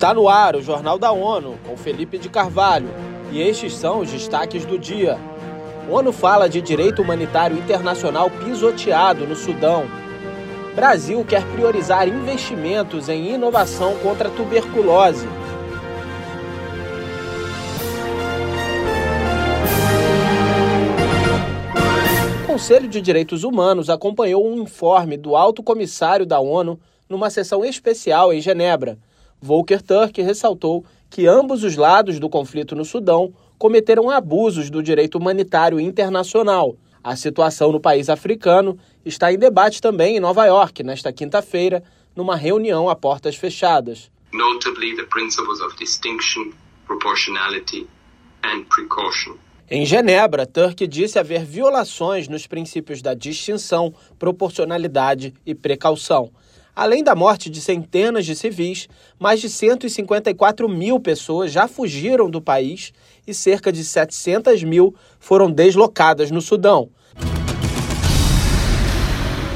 [0.00, 2.88] Está no ar o Jornal da ONU, com Felipe de Carvalho,
[3.30, 5.18] e estes são os destaques do dia.
[5.90, 9.84] ONU fala de direito humanitário internacional pisoteado no Sudão.
[10.74, 15.28] Brasil quer priorizar investimentos em inovação contra a tuberculose.
[22.42, 27.62] O Conselho de Direitos Humanos acompanhou um informe do Alto Comissário da ONU numa sessão
[27.62, 28.96] especial em Genebra.
[29.40, 35.18] Volker Turk ressaltou que ambos os lados do conflito no Sudão cometeram abusos do direito
[35.18, 36.76] humanitário internacional.
[37.02, 41.82] A situação no país africano está em debate também em Nova York, nesta quinta-feira,
[42.14, 44.10] numa reunião a portas fechadas.
[44.32, 46.52] Notably the principles of distinction,
[46.86, 47.88] proportionality
[48.44, 49.36] and precaution.
[49.70, 56.30] Em Genebra, Turk disse haver violações nos princípios da distinção, proporcionalidade e precaução.
[56.80, 62.40] Além da morte de centenas de civis, mais de 154 mil pessoas já fugiram do
[62.40, 62.90] país
[63.26, 66.88] e cerca de 700 mil foram deslocadas no Sudão.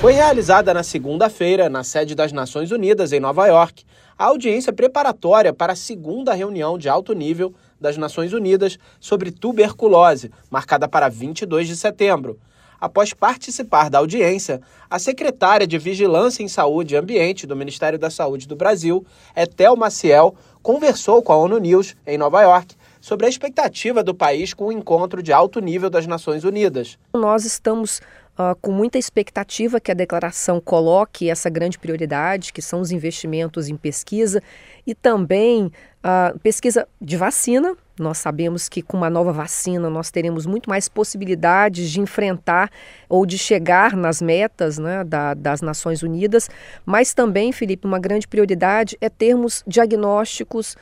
[0.00, 3.84] Foi realizada na segunda-feira, na sede das Nações Unidas, em Nova York,
[4.18, 10.32] a audiência preparatória para a segunda reunião de alto nível das Nações Unidas sobre tuberculose,
[10.50, 12.40] marcada para 22 de setembro.
[12.82, 18.10] Após participar da audiência, a secretária de Vigilância em Saúde e Ambiente do Ministério da
[18.10, 23.28] Saúde do Brasil, Etel Maciel, conversou com a ONU News em Nova York sobre a
[23.28, 26.98] expectativa do país com o encontro de alto nível das Nações Unidas.
[27.14, 28.00] Nós estamos
[28.32, 33.68] Uh, com muita expectativa que a declaração coloque essa grande prioridade, que são os investimentos
[33.68, 34.42] em pesquisa
[34.86, 37.76] e também uh, pesquisa de vacina.
[37.98, 42.70] Nós sabemos que com uma nova vacina nós teremos muito mais possibilidades de enfrentar
[43.06, 46.48] ou de chegar nas metas né, da, das Nações Unidas,
[46.86, 50.74] mas também, Felipe, uma grande prioridade é termos diagnósticos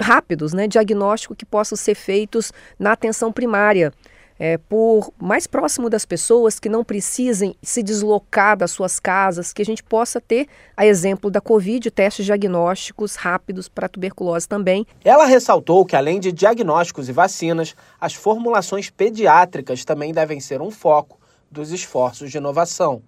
[0.00, 3.92] rápidos, né, diagnóstico que possam ser feitos na atenção primária
[4.44, 9.62] é, por mais próximo das pessoas, que não precisem se deslocar das suas casas, que
[9.62, 14.84] a gente possa ter, a exemplo da Covid, testes diagnósticos rápidos para tuberculose também.
[15.04, 20.72] Ela ressaltou que, além de diagnósticos e vacinas, as formulações pediátricas também devem ser um
[20.72, 23.00] foco dos esforços de inovação.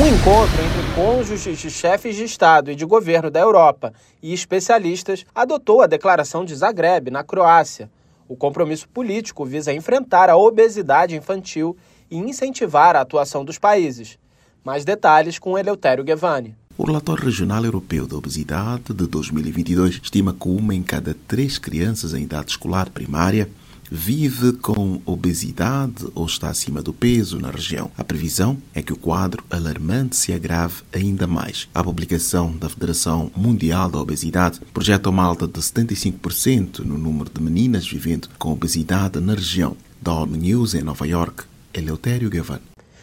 [0.00, 3.92] Um encontro entre cônjuges de chefes de Estado e de governo da Europa
[4.22, 7.90] e especialistas adotou a Declaração de Zagreb, na Croácia
[8.28, 11.76] o compromisso político visa enfrentar a obesidade infantil
[12.10, 14.18] e incentivar a atuação dos países.
[14.64, 16.54] Mais detalhes com Eleutério Guevani.
[16.76, 22.14] O relatório regional europeu da obesidade de 2022 estima que uma em cada três crianças
[22.14, 23.48] em idade escolar primária
[23.94, 27.90] vive com obesidade ou está acima do peso na região.
[27.98, 31.68] A previsão é que o quadro alarmante se agrave ainda mais.
[31.74, 37.42] A publicação da Federação Mundial da Obesidade projeta uma alta de 75% no número de
[37.42, 39.76] meninas vivendo com obesidade na região.
[40.00, 41.44] Da ONU News em Nova York,
[41.74, 42.60] Eleutério Gavan.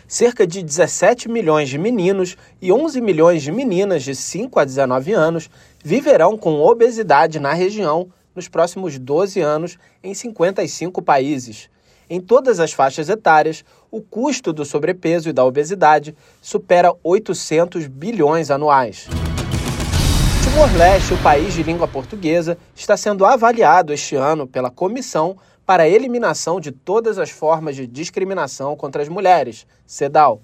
[0.07, 5.13] Cerca de 17 milhões de meninos e 11 milhões de meninas de 5 a 19
[5.13, 5.51] anos
[5.83, 11.69] viverão com obesidade na região nos próximos 12 anos em 55 países.
[12.09, 18.49] Em todas as faixas etárias, o custo do sobrepeso e da obesidade supera 800 bilhões
[18.49, 19.07] anuais.
[20.43, 25.87] Timor-Leste, o país de língua portuguesa, está sendo avaliado este ano pela Comissão para a
[25.87, 30.41] Eliminação de Todas as Formas de Discriminação contra as Mulheres, CEDAW.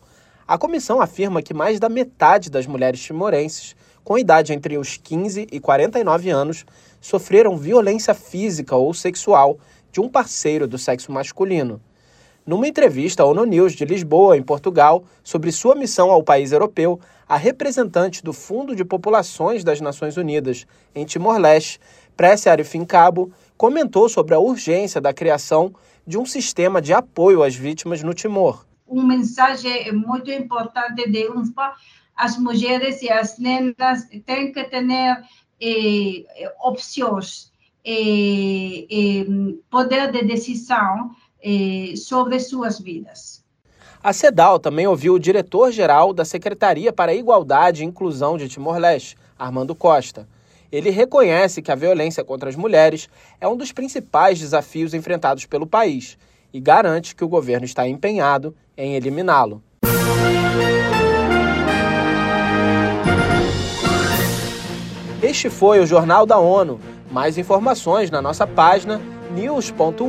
[0.47, 5.47] A comissão afirma que mais da metade das mulheres timorenses com idade entre os 15
[5.51, 6.63] e 49 anos
[7.05, 9.59] sofreram violência física ou sexual
[9.91, 11.79] de um parceiro do sexo masculino.
[12.43, 16.99] Numa entrevista ao ONU News de Lisboa, em Portugal, sobre sua missão ao país europeu,
[17.29, 21.79] a representante do Fundo de Populações das Nações Unidas em Timor-Leste,
[22.17, 25.75] Pressia Arifin Cabo, comentou sobre a urgência da criação
[26.07, 28.65] de um sistema de apoio às vítimas no Timor.
[28.87, 31.71] Uma mensagem muito importante de UNFPA
[32.15, 34.81] as mulheres e as nenas têm que ter
[36.61, 37.51] opções,
[39.69, 41.11] poder de decisão
[41.95, 43.43] sobre suas vidas.
[44.03, 49.17] A CEDAW também ouviu o diretor-geral da Secretaria para a Igualdade e Inclusão de Timor-Leste,
[49.37, 50.27] Armando Costa.
[50.71, 53.09] Ele reconhece que a violência contra as mulheres
[53.41, 56.17] é um dos principais desafios enfrentados pelo país
[56.53, 59.63] e garante que o governo está empenhado em eliminá-lo.
[65.35, 66.79] Este foi o Jornal da ONU.
[67.11, 69.01] Mais informações na nossa página
[69.31, 70.07] news.un.org/pt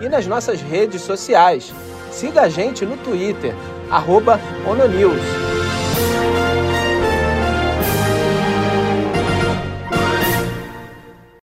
[0.00, 1.72] e nas nossas redes sociais.
[2.10, 3.54] Siga a gente no Twitter,
[3.88, 5.43] arroba ONUNews.